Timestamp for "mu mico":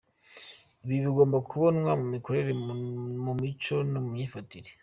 3.25-3.75